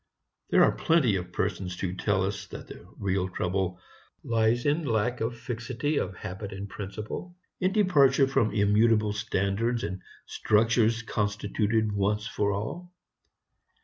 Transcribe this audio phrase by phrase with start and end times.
[0.49, 3.79] There are plenty of persons to tell us that the real trouble
[4.23, 10.01] lies in lack of fixity of habit and principle; in departure from immutable standards and
[10.25, 12.91] structures constituted once for all.